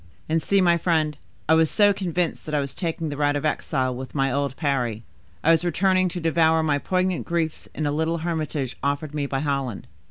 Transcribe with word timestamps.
And 0.27 0.41
see, 0.41 0.61
my 0.61 0.79
friend, 0.79 1.15
I 1.47 1.53
was 1.53 1.69
so 1.69 1.93
convinced, 1.93 2.47
that 2.47 2.55
I 2.55 2.59
was 2.59 2.73
taking 2.73 3.09
the 3.09 3.17
route 3.17 3.35
of 3.35 3.45
exile, 3.45 3.93
with 3.93 4.15
my 4.15 4.31
old 4.31 4.55
Parry; 4.55 5.03
I 5.43 5.51
was 5.51 5.63
returning 5.63 6.09
to 6.09 6.19
devour 6.19 6.63
my 6.63 6.79
poignant 6.79 7.23
griefs 7.23 7.69
in 7.75 7.83
the 7.83 7.91
little 7.91 8.17
hermitage 8.17 8.75
offered 8.81 9.13
me 9.13 9.27
by 9.27 9.41
Holland. 9.41 9.85